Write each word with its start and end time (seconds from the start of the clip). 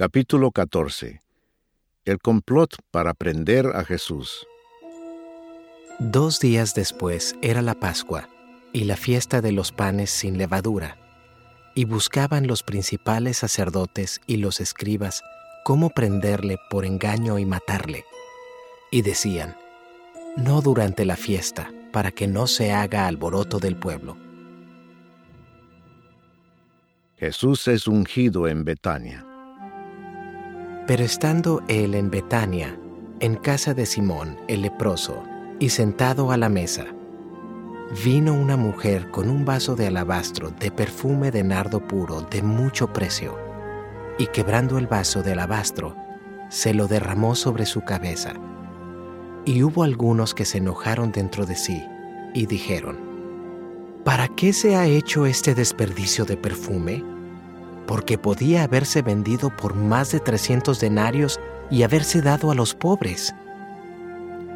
Capítulo 0.00 0.50
14 0.50 1.22
El 2.06 2.18
complot 2.20 2.74
para 2.90 3.12
prender 3.12 3.66
a 3.74 3.84
Jesús 3.84 4.46
Dos 5.98 6.40
días 6.40 6.74
después 6.74 7.36
era 7.42 7.60
la 7.60 7.74
Pascua 7.74 8.30
y 8.72 8.84
la 8.84 8.96
fiesta 8.96 9.42
de 9.42 9.52
los 9.52 9.72
panes 9.72 10.08
sin 10.08 10.38
levadura, 10.38 10.96
y 11.74 11.84
buscaban 11.84 12.46
los 12.46 12.62
principales 12.62 13.36
sacerdotes 13.36 14.22
y 14.26 14.38
los 14.38 14.62
escribas 14.62 15.22
cómo 15.66 15.90
prenderle 15.90 16.56
por 16.70 16.86
engaño 16.86 17.38
y 17.38 17.44
matarle. 17.44 18.06
Y 18.90 19.02
decían, 19.02 19.54
no 20.34 20.62
durante 20.62 21.04
la 21.04 21.16
fiesta, 21.16 21.74
para 21.92 22.10
que 22.10 22.26
no 22.26 22.46
se 22.46 22.72
haga 22.72 23.06
alboroto 23.06 23.58
del 23.58 23.76
pueblo. 23.76 24.16
Jesús 27.18 27.68
es 27.68 27.86
ungido 27.86 28.48
en 28.48 28.64
Betania. 28.64 29.26
Pero 30.90 31.04
estando 31.04 31.62
él 31.68 31.94
en 31.94 32.10
Betania, 32.10 32.76
en 33.20 33.36
casa 33.36 33.74
de 33.74 33.86
Simón 33.86 34.36
el 34.48 34.62
leproso, 34.62 35.22
y 35.60 35.68
sentado 35.68 36.32
a 36.32 36.36
la 36.36 36.48
mesa, 36.48 36.84
vino 38.04 38.34
una 38.34 38.56
mujer 38.56 39.08
con 39.12 39.30
un 39.30 39.44
vaso 39.44 39.76
de 39.76 39.86
alabastro 39.86 40.50
de 40.50 40.72
perfume 40.72 41.30
de 41.30 41.44
nardo 41.44 41.86
puro 41.86 42.22
de 42.22 42.42
mucho 42.42 42.92
precio, 42.92 43.38
y 44.18 44.26
quebrando 44.26 44.78
el 44.78 44.88
vaso 44.88 45.22
de 45.22 45.30
alabastro, 45.30 45.94
se 46.48 46.74
lo 46.74 46.88
derramó 46.88 47.36
sobre 47.36 47.66
su 47.66 47.82
cabeza. 47.82 48.32
Y 49.44 49.62
hubo 49.62 49.84
algunos 49.84 50.34
que 50.34 50.44
se 50.44 50.58
enojaron 50.58 51.12
dentro 51.12 51.46
de 51.46 51.54
sí, 51.54 51.84
y 52.34 52.46
dijeron, 52.46 52.98
¿Para 54.02 54.26
qué 54.26 54.52
se 54.52 54.74
ha 54.74 54.86
hecho 54.86 55.24
este 55.24 55.54
desperdicio 55.54 56.24
de 56.24 56.36
perfume? 56.36 57.04
Porque 57.90 58.18
podía 58.18 58.62
haberse 58.62 59.02
vendido 59.02 59.50
por 59.50 59.74
más 59.74 60.12
de 60.12 60.20
300 60.20 60.78
denarios 60.78 61.40
y 61.72 61.82
haberse 61.82 62.22
dado 62.22 62.52
a 62.52 62.54
los 62.54 62.72
pobres 62.72 63.34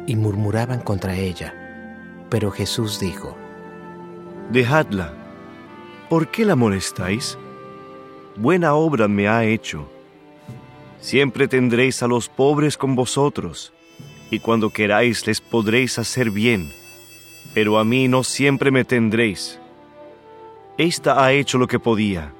y 0.07 0.15
murmuraban 0.15 0.79
contra 0.79 1.17
ella. 1.17 1.53
Pero 2.29 2.49
Jesús 2.49 2.97
dijo, 2.97 3.35
Dejadla, 4.53 5.13
¿por 6.09 6.31
qué 6.31 6.45
la 6.45 6.55
molestáis? 6.55 7.37
Buena 8.37 8.73
obra 8.73 9.09
me 9.09 9.27
ha 9.27 9.43
hecho. 9.43 9.85
Siempre 11.01 11.49
tendréis 11.49 12.01
a 12.03 12.07
los 12.07 12.29
pobres 12.29 12.77
con 12.77 12.95
vosotros, 12.95 13.73
y 14.31 14.39
cuando 14.39 14.69
queráis 14.69 15.27
les 15.27 15.41
podréis 15.41 15.99
hacer 15.99 16.31
bien, 16.31 16.71
pero 17.53 17.79
a 17.79 17.83
mí 17.83 18.07
no 18.07 18.23
siempre 18.23 18.71
me 18.71 18.85
tendréis. 18.85 19.59
Esta 20.77 21.21
ha 21.21 21.33
hecho 21.33 21.57
lo 21.57 21.67
que 21.67 21.79
podía, 21.79 22.31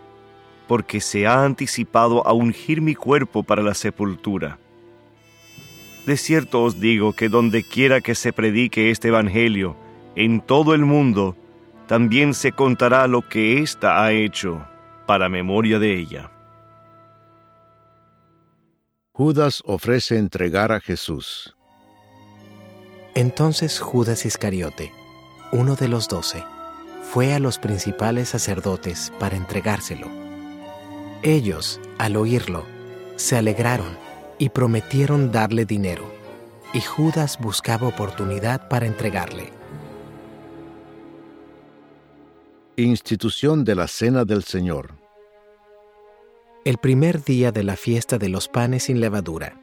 porque 0.68 1.02
se 1.02 1.28
ha 1.28 1.44
anticipado 1.44 2.26
a 2.28 2.34
ungir 2.34 2.82
mi 2.82 2.96
cuerpo 2.96 3.44
para 3.44 3.62
la 3.62 3.74
sepultura. 3.74 4.58
De 6.06 6.18
cierto 6.18 6.64
os 6.64 6.80
digo 6.80 7.14
que 7.14 7.30
donde 7.30 7.64
quiera 7.64 8.02
que 8.02 8.16
se 8.16 8.32
predique 8.32 8.92
este 8.92 9.08
Evangelio, 9.08 9.76
en 10.16 10.40
todo 10.42 10.74
el 10.74 10.86
mundo, 10.86 11.36
también 11.88 12.34
se 12.34 12.52
contará 12.52 13.08
lo 13.08 13.22
que 13.28 13.60
ésta 13.62 14.04
ha 14.04 14.12
hecho, 14.12 14.66
para 15.06 15.30
memoria 15.30 15.80
de 15.80 16.00
ella. 16.00 16.32
Judas 19.12 19.62
ofrece 19.66 20.18
entregar 20.18 20.72
a 20.72 20.80
Jesús. 20.80 21.56
Entonces 23.14 23.80
Judas 23.80 24.26
Iscariote, 24.26 24.92
uno 25.52 25.76
de 25.76 25.88
los 25.88 26.10
doce, 26.10 26.44
fue 27.02 27.34
a 27.34 27.40
los 27.40 27.58
principales 27.58 28.30
sacerdotes 28.30 29.14
para 29.20 29.38
entregárselo. 29.38 30.25
Ellos, 31.24 31.80
al 31.98 32.18
oírlo, 32.18 32.66
se 33.16 33.38
alegraron 33.38 33.98
y 34.38 34.50
prometieron 34.50 35.32
darle 35.32 35.66
dinero, 35.66 36.04
y 36.74 36.82
Judas 36.82 37.40
buscaba 37.40 37.88
oportunidad 37.88 38.68
para 38.68 38.86
entregarle. 38.86 39.52
Institución 42.78 43.64
de 43.64 43.76
la 43.76 43.88
Cena 43.88 44.26
del 44.26 44.44
Señor 44.44 44.96
El 46.66 46.78
primer 46.78 47.24
día 47.24 47.54
de 47.54 47.64
la 47.64 47.78
fiesta 47.78 48.18
de 48.18 48.28
los 48.28 48.50
panes 48.50 48.84
sin 48.84 49.00
levadura, 49.00 49.58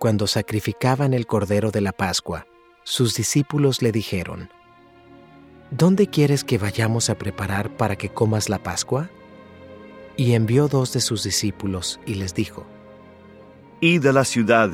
cuando 0.00 0.26
sacrificaban 0.26 1.14
el 1.14 1.26
cordero 1.26 1.70
de 1.70 1.80
la 1.80 1.92
Pascua, 1.92 2.46
sus 2.82 3.14
discípulos 3.14 3.82
le 3.82 3.92
dijeron, 3.92 4.50
¿Dónde 5.70 6.08
quieres 6.08 6.44
que 6.44 6.58
vayamos 6.58 7.10
a 7.10 7.18
preparar 7.18 7.76
para 7.76 7.96
que 7.96 8.08
comas 8.08 8.48
la 8.48 8.62
Pascua? 8.62 9.10
Y 10.16 10.32
envió 10.32 10.68
dos 10.68 10.92
de 10.92 11.00
sus 11.00 11.22
discípulos 11.22 12.00
y 12.06 12.14
les 12.14 12.34
dijo, 12.34 12.66
Id 13.80 14.06
a 14.06 14.12
la 14.12 14.24
ciudad, 14.24 14.70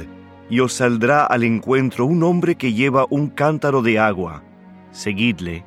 y 0.48 0.60
os 0.60 0.74
saldrá 0.74 1.26
al 1.26 1.42
encuentro 1.42 2.06
un 2.06 2.22
hombre 2.22 2.54
que 2.54 2.72
lleva 2.72 3.06
un 3.10 3.28
cántaro 3.28 3.82
de 3.82 3.98
agua. 3.98 4.44
Seguidle, 4.92 5.64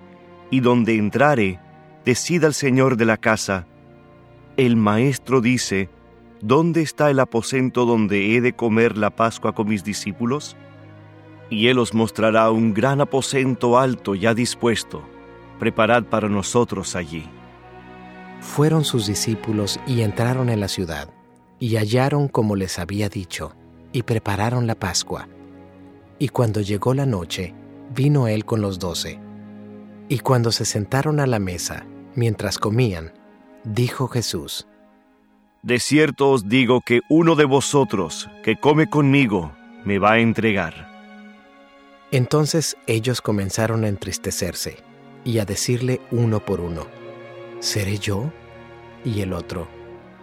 y 0.50 0.62
donde 0.62 0.96
entrare, 0.96 1.60
decid 2.06 2.44
al 2.46 2.54
señor 2.54 2.96
de 2.96 3.06
la 3.06 3.18
casa, 3.18 3.68
el 4.58 4.78
maestro 4.78 5.42
dice, 5.42 5.90
¿dónde 6.40 6.82
está 6.82 7.10
el 7.10 7.20
aposento 7.20 7.86
donde 7.86 8.36
he 8.36 8.42
de 8.42 8.54
comer 8.54 8.98
la 8.98 9.10
Pascua 9.10 9.54
con 9.54 9.68
mis 9.68 9.84
discípulos? 9.84 10.56
Y 11.50 11.68
él 11.68 11.80
os 11.80 11.94
mostrará 11.94 12.50
un 12.52 12.74
gran 12.74 13.02
aposento 13.02 13.78
alto 13.78 14.16
ya 14.16 14.34
dispuesto. 14.34 15.04
Preparad 15.60 16.06
para 16.06 16.30
nosotros 16.30 16.96
allí. 16.96 17.28
Fueron 18.40 18.84
sus 18.84 19.08
discípulos 19.08 19.80
y 19.88 20.02
entraron 20.02 20.50
en 20.50 20.60
la 20.60 20.68
ciudad 20.68 21.10
y 21.60 21.78
hallaron 21.78 22.28
como 22.28 22.56
les 22.56 22.80
había 22.80 23.10
dicho, 23.10 23.56
y 23.92 24.04
prepararon 24.04 24.68
la 24.68 24.76
Pascua. 24.76 25.28
Y 26.20 26.30
cuando 26.30 26.62
llegó 26.62 26.94
la 26.94 27.06
noche, 27.06 27.54
vino 27.94 28.28
él 28.28 28.46
con 28.46 28.62
los 28.62 28.80
doce. 28.80 29.20
Y 30.10 30.20
cuando 30.20 30.52
se 30.52 30.66
sentaron 30.66 31.20
a 31.20 31.28
la 31.28 31.40
mesa, 31.40 31.86
mientras 32.14 32.60
comían, 32.60 33.14
dijo 33.64 34.08
Jesús, 34.08 34.68
De 35.64 35.80
cierto 35.80 36.30
os 36.30 36.48
digo 36.48 36.82
que 36.82 37.02
uno 37.10 37.36
de 37.36 37.46
vosotros 37.46 38.30
que 38.44 38.60
come 38.60 38.88
conmigo 38.90 39.52
me 39.84 39.98
va 39.98 40.14
a 40.14 40.20
entregar. 40.20 40.94
Entonces 42.12 42.78
ellos 42.88 43.22
comenzaron 43.22 43.84
a 43.84 43.88
entristecerse 43.88 44.78
y 45.24 45.40
a 45.40 45.46
decirle 45.46 46.02
uno 46.12 46.40
por 46.40 46.62
uno, 46.62 46.86
¿seré 47.66 47.98
yo? 47.98 48.32
Y 49.04 49.22
el 49.22 49.34
otro, 49.34 49.68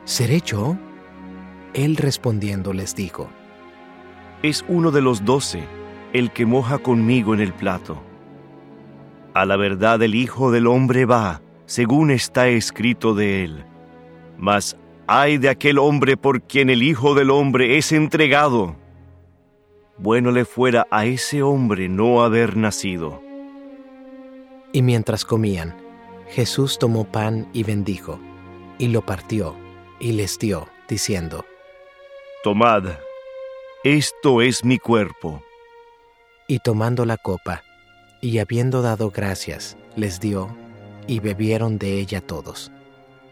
¿seré 0.05 0.41
yo? 0.43 0.77
Él 1.75 1.97
respondiendo 1.97 2.73
les 2.73 2.95
dijo, 2.95 3.29
Es 4.45 4.65
uno 4.69 4.93
de 4.93 5.03
los 5.03 5.25
doce, 5.25 5.65
el 6.13 6.31
que 6.31 6.47
moja 6.47 6.79
conmigo 6.79 7.35
en 7.35 7.41
el 7.41 7.53
plato. 7.53 8.01
A 9.35 9.45
la 9.45 9.57
verdad 9.57 10.01
el 10.03 10.15
Hijo 10.15 10.53
del 10.53 10.69
Hombre 10.69 11.05
va, 11.05 11.43
según 11.67 12.13
está 12.13 12.47
escrito 12.47 13.13
de 13.13 13.43
él. 13.43 13.65
Mas 14.39 14.77
ay 15.09 15.39
de 15.39 15.49
aquel 15.49 15.79
hombre 15.79 16.17
por 16.17 16.43
quien 16.43 16.71
el 16.71 16.85
Hijo 16.85 17.17
del 17.17 17.31
Hombre 17.31 17.77
es 17.77 17.91
entregado. 17.91 18.77
Bueno 19.99 20.31
le 20.31 20.45
fuera 20.45 20.87
a 20.93 21.07
ese 21.07 21.43
hombre 21.43 21.89
no 21.89 22.23
haber 22.23 22.57
nacido. 22.57 23.21
Y 24.73 24.83
mientras 24.83 25.25
comían, 25.25 25.82
Jesús 26.33 26.79
tomó 26.79 27.05
pan 27.05 27.47
y 27.53 27.63
bendijo, 27.63 28.19
y 28.79 28.89
lo 28.89 29.05
partió, 29.05 29.55
y 30.01 30.13
les 30.13 30.39
dio, 30.39 30.67
diciendo, 30.89 31.45
Tomad, 32.43 32.85
esto 33.85 34.41
es 34.41 34.65
mi 34.65 34.79
cuerpo. 34.79 35.43
Y 36.49 36.61
tomando 36.61 37.05
la 37.05 37.19
copa, 37.19 37.63
y 38.23 38.39
habiendo 38.39 38.81
dado 38.81 39.11
gracias, 39.11 39.77
les 39.95 40.21
dio, 40.21 40.49
y 41.07 41.21
bebieron 41.21 41.77
de 41.77 42.01
ella 42.01 42.23
todos. 42.23 42.73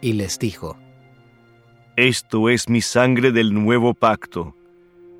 Y 0.02 0.12
les 0.12 0.38
dijo, 0.38 0.76
Esto 1.96 2.50
es 2.50 2.68
mi 2.68 2.82
sangre 2.82 3.32
del 3.32 3.54
nuevo 3.54 3.94
pacto, 3.94 4.54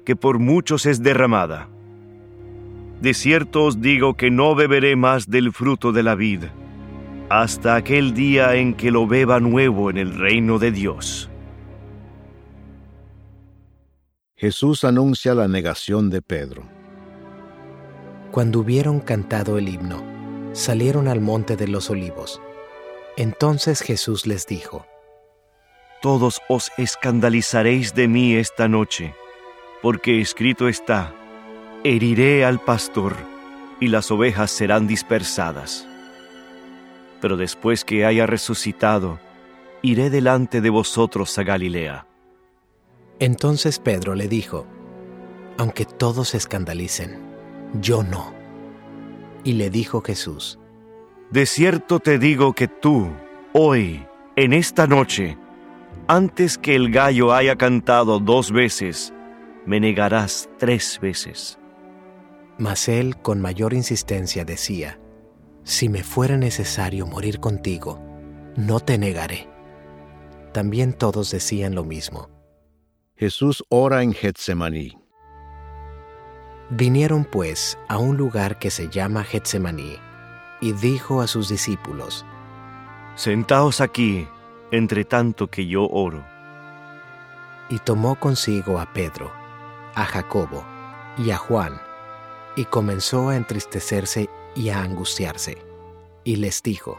que 0.05 0.16
por 0.16 0.38
muchos 0.38 0.84
es 0.84 1.02
derramada. 1.02 1.70
De 3.00 3.14
cierto 3.14 3.64
os 3.64 3.81
digo 3.81 4.19
que 4.19 4.31
no 4.31 4.55
beberé 4.55 4.96
más 4.96 5.31
del 5.31 5.50
fruto 5.50 5.93
de 5.93 6.02
la 6.02 6.14
vid, 6.14 6.44
hasta 7.31 7.77
aquel 7.77 8.12
día 8.12 8.56
en 8.56 8.75
que 8.75 8.91
lo 8.91 9.06
beba 9.06 9.38
nuevo 9.38 9.88
en 9.88 9.99
el 9.99 10.19
reino 10.19 10.59
de 10.59 10.73
Dios. 10.73 11.31
Jesús 14.35 14.82
anuncia 14.82 15.32
la 15.35 15.47
negación 15.47 16.11
de 16.11 16.23
Pedro. 16.23 16.65
Cuando 18.32 18.59
hubieron 18.59 18.99
cantado 18.99 19.59
el 19.59 19.69
himno, 19.69 20.03
salieron 20.53 21.06
al 21.06 21.21
monte 21.21 21.56
de 21.56 21.69
los 21.69 21.88
olivos. 21.88 22.43
Entonces 23.17 23.81
Jesús 23.81 24.27
les 24.27 24.49
dijo, 24.49 24.87
Todos 26.03 26.41
os 26.49 26.73
escandalizaréis 26.79 27.94
de 27.94 28.09
mí 28.09 28.35
esta 28.35 28.67
noche, 28.67 29.15
porque 29.82 30.21
escrito 30.21 30.67
está, 30.67 31.15
heriré 31.85 32.44
al 32.44 32.59
pastor, 32.59 33.15
y 33.79 33.87
las 33.87 34.11
ovejas 34.11 34.50
serán 34.50 34.88
dispersadas. 34.88 35.87
Pero 37.20 37.37
después 37.37 37.84
que 37.84 38.05
haya 38.05 38.26
resucitado, 38.26 39.19
iré 39.82 40.11
delante 40.11 40.61
de 40.61 40.70
vosotros 40.70 41.37
a 41.38 41.43
Galilea. 41.43 42.06
Entonces 43.19 43.78
Pedro 43.78 44.14
le 44.14 44.28
dijo, 44.28 44.67
Aunque 45.58 45.84
todos 45.84 46.31
se 46.31 46.38
escandalicen, 46.38 47.19
yo 47.81 48.02
no. 48.02 48.32
Y 49.44 49.55
le 49.55 49.70
dijo 49.70 50.02
Jesús, 50.02 50.58
De 51.31 51.46
cierto 51.46 52.00
te 52.00 52.19
digo 52.19 52.52
que 52.52 52.69
tú, 52.69 53.11
hoy, 53.52 54.06
en 54.37 54.52
esta 54.52 54.87
noche, 54.87 55.37
antes 56.08 56.58
que 56.58 56.75
el 56.75 56.90
gallo 56.90 57.32
haya 57.32 57.56
cantado 57.56 58.19
dos 58.19 58.52
veces, 58.52 59.12
me 59.67 59.81
negarás 59.81 60.49
tres 60.58 60.99
veces. 61.00 61.58
Mas 62.58 62.88
él 62.88 63.17
con 63.17 63.40
mayor 63.40 63.72
insistencia 63.72 64.44
decía, 64.44 65.00
Si 65.70 65.88
me 65.88 66.02
fuera 66.02 66.37
necesario 66.37 67.06
morir 67.06 67.38
contigo, 67.38 68.00
no 68.56 68.81
te 68.81 68.99
negaré. 68.99 69.49
También 70.52 70.93
todos 70.93 71.31
decían 71.31 71.76
lo 71.76 71.84
mismo. 71.84 72.28
Jesús 73.14 73.62
ora 73.69 74.02
en 74.02 74.12
Getsemaní. 74.12 74.99
Vinieron 76.70 77.25
pues 77.25 77.78
a 77.87 77.99
un 77.99 78.17
lugar 78.17 78.58
que 78.58 78.69
se 78.69 78.88
llama 78.88 79.22
Getsemaní, 79.22 79.96
y 80.61 80.72
dijo 80.72 81.22
a 81.22 81.28
sus 81.28 81.49
discípulos, 81.49 82.26
Sentaos 83.14 83.81
aquí, 83.81 84.26
entre 84.72 85.05
tanto 85.05 85.46
que 85.46 85.69
yo 85.69 85.87
oro. 85.87 86.26
Y 87.69 87.78
tomó 87.78 88.17
consigo 88.17 88.81
a 88.81 88.93
Pedro, 88.93 89.31
a 89.94 90.05
Jacobo 90.05 90.67
y 91.17 91.31
a 91.31 91.37
Juan, 91.37 91.81
y 92.56 92.64
comenzó 92.64 93.28
a 93.28 93.37
entristecerse 93.37 94.28
y 94.60 94.68
a 94.68 94.82
angustiarse, 94.82 95.56
y 96.22 96.36
les 96.36 96.62
dijo, 96.62 96.98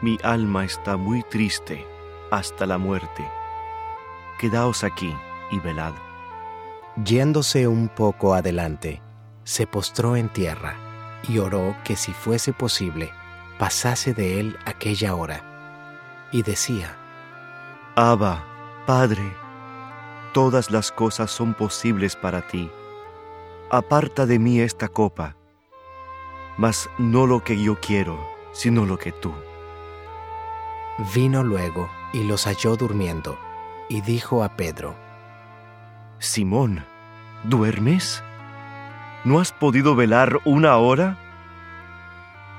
Mi 0.00 0.16
alma 0.22 0.64
está 0.64 0.96
muy 0.96 1.24
triste 1.24 1.84
hasta 2.30 2.66
la 2.66 2.78
muerte. 2.78 3.28
Quedaos 4.38 4.84
aquí 4.84 5.12
y 5.50 5.58
velad. 5.58 5.92
Yéndose 7.04 7.66
un 7.66 7.88
poco 7.88 8.32
adelante, 8.32 9.02
se 9.42 9.66
postró 9.66 10.14
en 10.14 10.28
tierra 10.28 10.76
y 11.28 11.38
oró 11.38 11.76
que 11.82 11.96
si 11.96 12.12
fuese 12.12 12.52
posible, 12.52 13.12
pasase 13.58 14.14
de 14.14 14.38
él 14.38 14.56
aquella 14.66 15.16
hora. 15.16 16.28
Y 16.30 16.42
decía, 16.42 16.96
Abba, 17.96 18.44
Padre, 18.86 19.34
todas 20.32 20.70
las 20.70 20.92
cosas 20.92 21.32
son 21.32 21.54
posibles 21.54 22.14
para 22.14 22.46
ti. 22.46 22.70
Aparta 23.68 24.26
de 24.26 24.38
mí 24.38 24.60
esta 24.60 24.86
copa, 24.86 25.36
mas 26.56 26.88
no 26.98 27.26
lo 27.26 27.42
que 27.44 27.62
yo 27.62 27.78
quiero, 27.80 28.18
sino 28.52 28.86
lo 28.86 28.98
que 28.98 29.12
tú. 29.12 29.32
Vino 31.14 31.42
luego 31.42 31.90
y 32.12 32.24
los 32.24 32.46
halló 32.46 32.76
durmiendo, 32.76 33.38
y 33.88 34.00
dijo 34.00 34.42
a 34.42 34.56
Pedro, 34.56 34.96
Simón, 36.18 36.84
¿duermes? 37.44 38.22
¿No 39.24 39.40
has 39.40 39.52
podido 39.52 39.94
velar 39.94 40.38
una 40.44 40.76
hora? 40.76 41.18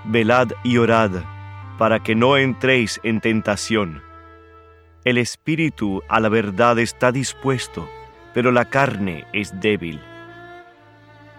Velad 0.06 0.52
y 0.64 0.78
orad, 0.78 1.12
para 1.78 2.04
que 2.04 2.14
no 2.14 2.38
entréis 2.38 3.00
en 3.04 3.20
tentación. 3.20 4.04
El 5.04 5.18
espíritu 5.18 6.04
a 6.08 6.20
la 6.20 6.30
verdad 6.30 6.78
está 6.80 7.12
dispuesto, 7.12 7.90
pero 8.34 8.52
la 8.52 8.66
carne 8.66 9.26
es 9.34 9.60
débil. 9.60 10.02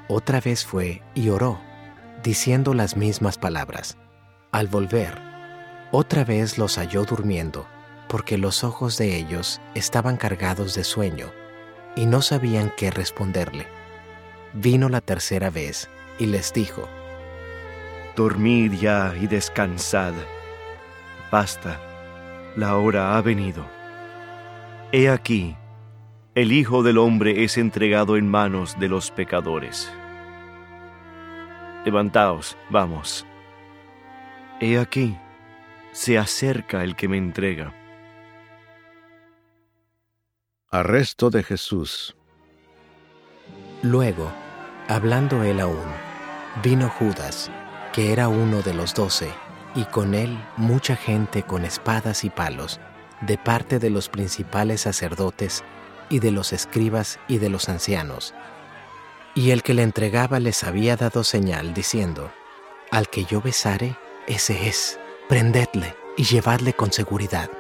Otra 0.08 0.40
vez 0.40 0.64
fue 0.64 1.02
y 1.14 1.28
oró, 1.28 1.60
diciendo 2.23 2.75
las 2.75 2.97
mismas 2.97 3.38
palabras. 3.38 3.97
Al 4.53 4.67
volver, 4.67 5.19
otra 5.91 6.25
vez 6.25 6.59
los 6.59 6.76
halló 6.76 7.05
durmiendo, 7.05 7.67
porque 8.09 8.38
los 8.38 8.65
ojos 8.65 8.99
de 8.99 9.17
ellos 9.17 9.61
estaban 9.75 10.17
cargados 10.17 10.75
de 10.75 10.85
sueño, 10.85 11.31
y 11.97 12.06
no 12.06 12.23
sabían 12.23 12.73
qué 12.76 12.91
responderle. 12.91 13.67
Vino 14.55 14.88
la 14.88 15.00
tercera 15.00 15.50
vez 15.50 15.88
y 16.19 16.26
les 16.26 16.53
dijo, 16.53 16.88
Dormid 18.17 18.73
ya 18.73 19.15
y 19.20 19.26
descansad. 19.26 20.15
Basta, 21.31 21.79
la 22.56 22.76
hora 22.76 23.17
ha 23.17 23.23
venido. 23.23 23.65
He 24.91 25.09
aquí, 25.09 25.56
el 26.35 26.53
Hijo 26.53 26.82
del 26.82 26.99
Hombre 26.99 27.44
es 27.44 27.59
entregado 27.59 28.17
en 28.17 28.29
manos 28.29 28.79
de 28.79 28.88
los 28.88 29.11
pecadores. 29.11 29.93
Levantaos, 31.88 32.55
vamos. 32.69 33.25
He 34.61 34.79
aquí, 34.79 35.17
se 35.93 36.19
acerca 36.19 36.85
el 36.85 36.94
que 36.96 37.08
me 37.08 37.17
entrega. 37.17 37.73
Arresto 40.70 41.31
de 41.31 41.43
Jesús. 41.43 42.14
Luego, 43.81 44.31
hablando 44.87 45.43
él 45.43 45.61
aún, 45.61 45.88
vino 46.62 46.90
Judas, 46.90 47.50
que 47.94 48.12
era 48.12 48.29
uno 48.29 48.61
de 48.61 48.75
los 48.75 48.93
doce, 48.93 49.31
y 49.75 49.84
con 49.84 50.14
él 50.14 50.38
mucha 50.58 50.94
gente 50.94 51.43
con 51.43 51.64
espadas 51.64 52.23
y 52.23 52.29
palos, 52.29 52.81
de 53.23 53.38
parte 53.38 53.79
de 53.79 53.88
los 53.88 54.11
principales 54.11 54.82
sacerdotes 54.82 55.64
y 56.11 56.19
de 56.19 56.32
los 56.32 56.52
escribas 56.52 57.19
y 57.29 57.38
de 57.38 57.49
los 57.49 57.70
ancianos. 57.70 58.34
Y 59.34 59.50
el 59.50 59.62
que 59.62 59.75
le 59.75 59.82
entregaba 59.82 60.40
les 60.40 60.64
había 60.64 60.96
dado 60.96 61.25
señal, 61.25 61.75
diciendo, 61.75 62.30
Al 62.90 63.08
que 63.08 63.25
yo 63.25 63.40
besare, 63.40 63.96
ese 64.26 64.69
es, 64.69 64.98
prendedle 65.28 65.94
y 66.16 66.25
llevadle 66.25 66.72
con 66.72 66.92
seguridad. 66.92 67.50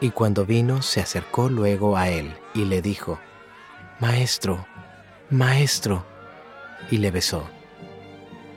Y 0.00 0.10
cuando 0.10 0.46
vino, 0.46 0.82
se 0.82 1.00
acercó 1.00 1.48
luego 1.48 1.96
a 1.96 2.08
él 2.08 2.34
y 2.54 2.64
le 2.64 2.80
dijo, 2.80 3.20
Maestro, 3.98 4.66
Maestro, 5.28 6.06
y 6.90 6.98
le 6.98 7.10
besó. 7.10 7.48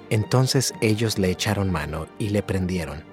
Entonces 0.10 0.74
ellos 0.80 1.18
le 1.18 1.32
echaron 1.32 1.72
mano 1.72 2.08
y 2.20 2.30
le 2.30 2.44
prendieron. 2.44 3.04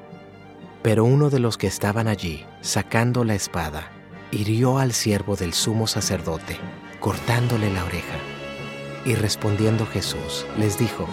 Pero 0.83 1.05
uno 1.05 1.31
de 1.31 1.41
los 1.41 1.57
que 1.57 1.67
estaban 1.67 2.09
allí, 2.09 2.47
sacando 2.61 3.25
la 3.25 3.35
espada, 3.35 3.91
hirió 4.31 4.79
al 4.79 4.93
siervo 4.93 5.35
del 5.37 5.53
sumo 5.53 5.87
sacerdote, 5.87 6.57
cortándole 7.01 7.73
la 7.73 7.85
oreja. 7.85 8.40
Y 9.05 9.15
respondiendo 9.15 9.87
Jesús, 9.87 10.47
les 10.59 10.79
dijo, 10.79 11.07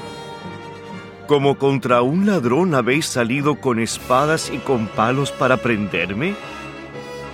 ¿Como 1.28 1.58
contra 1.58 2.02
un 2.02 2.26
ladrón 2.26 2.74
habéis 2.74 3.06
salido 3.06 3.60
con 3.60 3.80
espadas 3.80 4.50
y 4.50 4.58
con 4.60 4.88
palos 4.88 5.32
para 5.32 5.58
prenderme? 5.58 6.36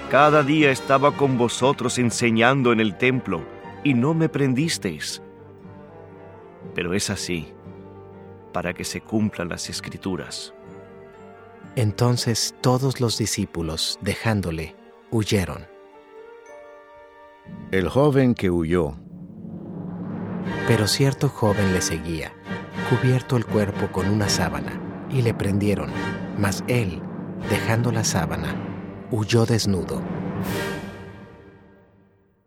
Cada 0.10 0.44
día 0.44 0.72
estaba 0.72 1.16
con 1.16 1.38
vosotros 1.38 1.98
enseñando 1.98 2.72
en 2.72 2.80
el 2.80 2.98
templo, 2.98 3.44
y 3.84 3.94
no 3.94 4.14
me 4.14 4.30
prendisteis. 4.30 5.22
Pero 6.74 6.94
es 6.94 7.10
así, 7.10 7.54
para 8.52 8.74
que 8.74 8.84
se 8.84 9.02
cumplan 9.02 9.50
las 9.50 9.70
escrituras. 9.70 10.54
Entonces 11.76 12.56
todos 12.62 13.02
los 13.02 13.18
discípulos, 13.18 13.98
dejándole, 14.02 14.76
huyeron. 15.12 15.68
El 17.72 17.90
joven 17.90 18.36
que 18.36 18.50
huyó. 18.50 18.96
Pero 20.68 20.88
cierto 20.88 21.30
joven 21.30 21.74
le 21.74 21.82
seguía, 21.82 22.34
cubierto 22.90 23.38
el 23.38 23.46
cuerpo 23.46 23.92
con 23.92 24.10
una 24.10 24.30
sábana, 24.30 24.80
y 25.10 25.22
le 25.22 25.34
prendieron, 25.34 25.92
mas 26.38 26.64
él, 26.68 27.02
dejando 27.50 27.92
la 27.92 28.04
sábana, 28.04 28.56
huyó 29.12 29.46
desnudo. 29.46 30.02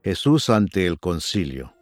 Jesús 0.03 0.51
ante 0.51 0.87
el 0.87 0.99
concilio. 0.99 1.75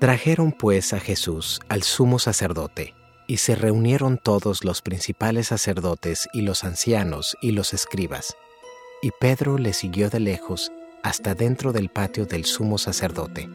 Trajeron 0.00 0.52
pues 0.52 0.92
a 0.94 1.00
Jesús 1.00 1.60
al 1.68 1.82
sumo 1.82 2.18
sacerdote, 2.18 2.94
y 3.26 3.36
se 3.36 3.54
reunieron 3.54 4.18
todos 4.18 4.64
los 4.64 4.82
principales 4.82 5.48
sacerdotes 5.48 6.26
y 6.32 6.40
los 6.40 6.64
ancianos 6.64 7.36
y 7.40 7.52
los 7.52 7.74
escribas. 7.74 8.34
Y 9.02 9.10
Pedro 9.20 9.56
le 9.56 9.72
siguió 9.72 10.10
de 10.10 10.20
lejos 10.20 10.72
hasta 11.02 11.34
dentro 11.34 11.72
del 11.72 11.90
patio 11.90 12.26
del 12.26 12.44
sumo 12.44 12.76
sacerdote. 12.76 13.48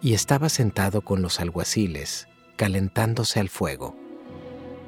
Y 0.00 0.14
estaba 0.14 0.48
sentado 0.48 1.02
con 1.02 1.22
los 1.22 1.40
alguaciles, 1.40 2.28
calentándose 2.56 3.40
al 3.40 3.48
fuego. 3.48 3.96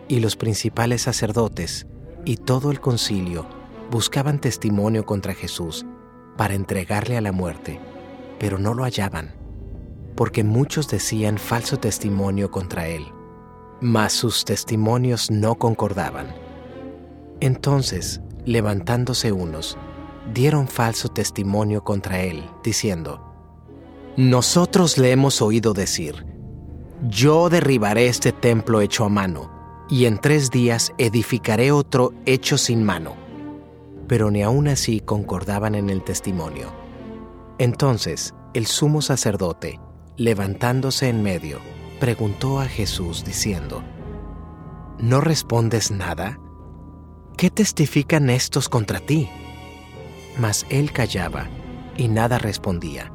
Y 0.09 0.21
los 0.21 0.37
principales 0.37 1.03
sacerdotes 1.03 1.87
y 2.25 2.37
todo 2.37 2.71
el 2.71 2.81
concilio 2.81 3.47
buscaban 3.91 4.41
testimonio 4.41 5.05
contra 5.05 5.35
Jesús 5.35 5.85
para 6.37 6.55
entregarle 6.55 7.17
a 7.17 7.21
la 7.21 7.33
muerte, 7.33 7.81
pero 8.39 8.59
no 8.59 8.75
lo 8.75 8.85
hallaban, 8.85 9.35
porque 10.17 10.45
muchos 10.45 10.89
decían 10.89 11.39
falso 11.39 11.79
testimonio 11.79 12.51
contra 12.51 12.87
él, 12.87 13.05
mas 13.81 14.13
sus 14.13 14.45
testimonios 14.45 15.31
no 15.31 15.57
concordaban. 15.57 16.35
Entonces, 17.41 18.21
levantándose 18.45 19.33
unos, 19.33 19.77
dieron 20.33 20.69
falso 20.69 21.09
testimonio 21.09 21.83
contra 21.83 22.21
él, 22.21 22.49
diciendo, 22.63 23.30
Nosotros 24.21 24.99
le 24.99 25.13
hemos 25.13 25.41
oído 25.41 25.73
decir, 25.73 26.27
Yo 27.09 27.49
derribaré 27.49 28.07
este 28.07 28.33
templo 28.33 28.83
hecho 28.83 29.07
a 29.07 29.09
mano, 29.09 29.51
y 29.89 30.05
en 30.05 30.19
tres 30.19 30.51
días 30.51 30.93
edificaré 30.99 31.73
otro 31.73 32.13
hecho 32.27 32.59
sin 32.59 32.85
mano. 32.85 33.17
Pero 34.09 34.31
ni 34.31 34.43
aun 34.43 34.69
así 34.69 35.01
concordaban 35.01 35.75
en 35.75 35.89
el 35.89 36.05
testimonio, 36.05 36.71
Entonces 37.57 38.35
el 38.53 38.67
sumo 38.67 39.01
sacerdote, 39.01 39.81
levantándose 40.19 41.09
en 41.09 41.23
medio, 41.23 41.61
preguntó 41.99 42.61
a 42.61 42.67
Jesús 42.67 43.25
diciendo, 43.25 43.83
¿No 44.99 45.23
respondes 45.23 45.91
nada? 45.91 46.39
¿Qué 47.39 47.49
testifican 47.49 48.29
estos 48.29 48.69
contra 48.69 49.01
ti? 49.01 49.31
Mas 50.39 50.67
él 50.69 50.93
callaba 50.93 51.49
y 51.97 52.09
nada 52.09 52.37
respondía. 52.37 53.15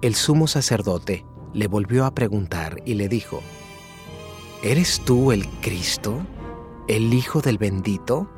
El 0.00 0.14
sumo 0.14 0.46
sacerdote 0.46 1.26
le 1.52 1.66
volvió 1.66 2.04
a 2.04 2.14
preguntar 2.14 2.80
y 2.84 2.94
le 2.94 3.08
dijo, 3.08 3.42
¿Eres 4.62 5.02
tú 5.04 5.32
el 5.32 5.48
Cristo, 5.60 6.24
el 6.86 7.12
Hijo 7.12 7.40
del 7.40 7.58
bendito? 7.58 8.30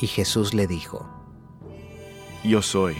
Y 0.00 0.08
Jesús 0.08 0.54
le 0.54 0.66
dijo, 0.66 1.08
Yo 2.42 2.60
soy, 2.60 2.96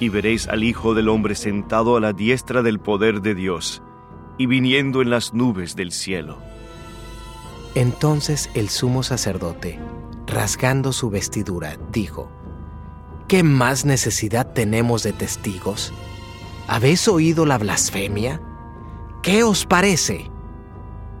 y 0.00 0.08
veréis 0.08 0.48
al 0.48 0.64
Hijo 0.64 0.94
del 0.94 1.08
Hombre 1.10 1.36
sentado 1.36 1.96
a 1.96 2.00
la 2.00 2.12
diestra 2.12 2.62
del 2.62 2.80
poder 2.80 3.20
de 3.20 3.36
Dios, 3.36 3.80
y 4.36 4.46
viniendo 4.46 5.00
en 5.00 5.10
las 5.10 5.32
nubes 5.32 5.76
del 5.76 5.92
cielo. 5.92 6.38
Entonces 7.76 8.50
el 8.54 8.68
sumo 8.68 9.04
sacerdote, 9.04 9.78
rasgando 10.26 10.92
su 10.92 11.08
vestidura, 11.08 11.78
dijo, 11.92 12.32
¿Qué 13.28 13.44
más 13.44 13.84
necesidad 13.84 14.52
tenemos 14.54 15.04
de 15.04 15.12
testigos? 15.12 15.92
¿Habéis 16.66 17.08
oído 17.08 17.44
la 17.44 17.58
blasfemia? 17.58 18.40
¿Qué 19.22 19.42
os 19.44 19.66
parece? 19.66 20.30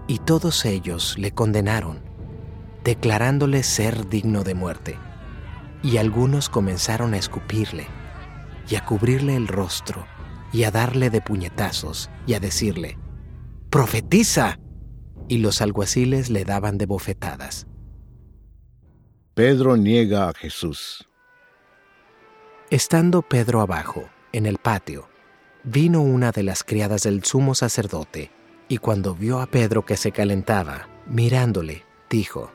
Y 0.06 0.18
todos 0.18 0.64
ellos 0.64 1.16
le 1.18 1.32
condenaron, 1.32 2.02
declarándole 2.82 3.62
ser 3.62 4.08
digno 4.08 4.42
de 4.42 4.54
muerte. 4.54 4.98
Y 5.82 5.98
algunos 5.98 6.48
comenzaron 6.48 7.12
a 7.12 7.18
escupirle, 7.18 7.86
y 8.68 8.76
a 8.76 8.84
cubrirle 8.86 9.36
el 9.36 9.46
rostro, 9.46 10.06
y 10.50 10.64
a 10.64 10.70
darle 10.70 11.10
de 11.10 11.20
puñetazos, 11.20 12.10
y 12.26 12.34
a 12.34 12.40
decirle, 12.40 12.98
¡Profetiza! 13.68 14.58
Y 15.28 15.38
los 15.38 15.60
alguaciles 15.60 16.30
le 16.30 16.44
daban 16.44 16.78
de 16.78 16.86
bofetadas. 16.86 17.66
Pedro 19.34 19.76
niega 19.76 20.28
a 20.28 20.32
Jesús. 20.32 21.06
Estando 22.70 23.22
Pedro 23.22 23.60
abajo, 23.60 24.08
en 24.32 24.46
el 24.46 24.58
patio, 24.58 25.08
vino 25.64 26.02
una 26.02 26.30
de 26.30 26.42
las 26.42 26.62
criadas 26.62 27.02
del 27.02 27.24
sumo 27.24 27.54
sacerdote, 27.54 28.30
y 28.68 28.78
cuando 28.78 29.14
vio 29.14 29.40
a 29.40 29.46
Pedro 29.46 29.84
que 29.84 29.96
se 29.96 30.12
calentaba, 30.12 30.88
mirándole, 31.06 31.84
dijo, 32.08 32.52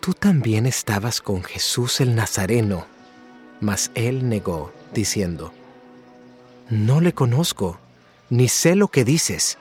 Tú 0.00 0.14
también 0.14 0.66
estabas 0.66 1.20
con 1.20 1.42
Jesús 1.42 2.00
el 2.00 2.14
Nazareno. 2.14 2.86
Mas 3.60 3.90
él 3.94 4.28
negó, 4.28 4.72
diciendo, 4.94 5.52
No 6.70 7.00
le 7.00 7.12
conozco, 7.12 7.78
ni 8.30 8.48
sé 8.48 8.76
lo 8.76 8.88
que 8.88 9.04
dices. 9.04 9.58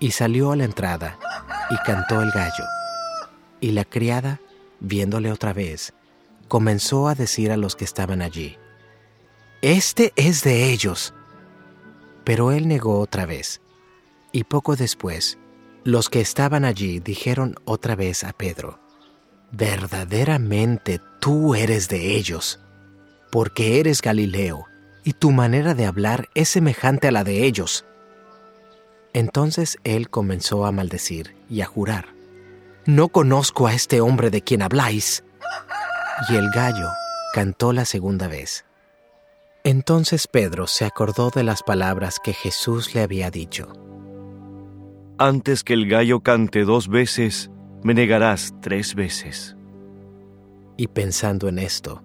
Y 0.00 0.10
salió 0.10 0.50
a 0.50 0.56
la 0.56 0.64
entrada, 0.64 1.18
y 1.70 1.76
cantó 1.86 2.20
el 2.20 2.30
gallo. 2.32 2.64
Y 3.60 3.70
la 3.70 3.84
criada, 3.84 4.40
viéndole 4.80 5.30
otra 5.30 5.52
vez, 5.52 5.94
comenzó 6.48 7.08
a 7.08 7.14
decir 7.14 7.52
a 7.52 7.56
los 7.56 7.76
que 7.76 7.84
estaban 7.84 8.22
allí, 8.22 8.58
Este 9.62 10.12
es 10.16 10.42
de 10.42 10.72
ellos. 10.72 11.14
Pero 12.24 12.52
él 12.52 12.68
negó 12.68 13.00
otra 13.00 13.26
vez. 13.26 13.60
Y 14.32 14.44
poco 14.44 14.76
después, 14.76 15.38
los 15.84 16.08
que 16.08 16.20
estaban 16.20 16.64
allí 16.64 16.98
dijeron 17.00 17.54
otra 17.64 17.94
vez 17.94 18.24
a 18.24 18.32
Pedro, 18.32 18.80
Verdaderamente 19.56 21.00
tú 21.20 21.54
eres 21.54 21.88
de 21.88 22.16
ellos, 22.16 22.58
porque 23.30 23.78
eres 23.78 24.02
Galileo, 24.02 24.64
y 25.04 25.12
tu 25.12 25.30
manera 25.30 25.74
de 25.74 25.86
hablar 25.86 26.28
es 26.34 26.48
semejante 26.48 27.08
a 27.08 27.12
la 27.12 27.22
de 27.22 27.44
ellos. 27.44 27.84
Entonces 29.12 29.78
él 29.84 30.10
comenzó 30.10 30.66
a 30.66 30.72
maldecir 30.72 31.36
y 31.48 31.60
a 31.60 31.66
jurar, 31.66 32.06
No 32.84 33.10
conozco 33.10 33.68
a 33.68 33.74
este 33.74 34.00
hombre 34.00 34.30
de 34.30 34.42
quien 34.42 34.60
habláis. 34.60 35.22
Y 36.28 36.34
el 36.34 36.50
gallo 36.50 36.88
cantó 37.32 37.72
la 37.72 37.84
segunda 37.84 38.26
vez. 38.26 38.64
Entonces 39.66 40.26
Pedro 40.26 40.66
se 40.66 40.84
acordó 40.84 41.30
de 41.30 41.42
las 41.42 41.62
palabras 41.62 42.18
que 42.22 42.34
Jesús 42.34 42.94
le 42.94 43.00
había 43.00 43.30
dicho. 43.30 43.72
Antes 45.16 45.64
que 45.64 45.72
el 45.72 45.88
gallo 45.88 46.20
cante 46.20 46.64
dos 46.64 46.88
veces, 46.88 47.50
me 47.82 47.94
negarás 47.94 48.52
tres 48.60 48.94
veces. 48.94 49.56
Y 50.76 50.88
pensando 50.88 51.48
en 51.48 51.58
esto, 51.58 52.02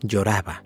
lloraba. 0.00 0.65